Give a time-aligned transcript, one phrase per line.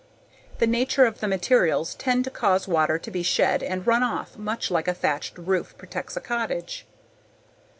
[0.57, 4.35] The nature of the materials tends to cause water to be shed and run off
[4.35, 6.87] much like a thatched roof protects a cottage.